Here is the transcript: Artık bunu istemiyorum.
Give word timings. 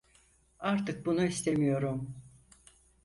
Artık 0.59 1.05
bunu 1.05 1.23
istemiyorum. 1.25 2.15